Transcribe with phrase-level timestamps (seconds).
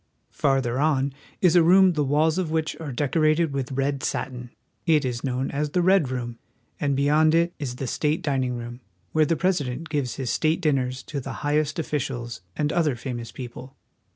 [0.31, 4.49] Farther on is a room the walls of which are decorated with red satin;
[4.87, 6.39] it is known as the Red Room;
[6.79, 7.53] and beyond 2^ WASHINGTON.
[7.59, 8.79] it is the state dining room,
[9.11, 13.49] where the President gives his state dinners to the highest officials and other famous peo
[13.49, 13.75] ple.